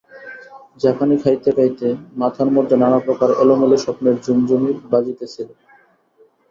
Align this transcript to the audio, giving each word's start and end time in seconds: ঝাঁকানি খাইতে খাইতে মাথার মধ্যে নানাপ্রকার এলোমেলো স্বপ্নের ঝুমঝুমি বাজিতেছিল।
ঝাঁকানি 0.81 1.15
খাইতে 1.23 1.49
খাইতে 1.57 1.87
মাথার 2.15 2.49
মধ্যে 2.55 2.75
নানাপ্রকার 2.77 3.29
এলোমেলো 3.41 3.77
স্বপ্নের 3.77 4.15
ঝুমঝুমি 4.23 4.71
বাজিতেছিল। 4.91 5.47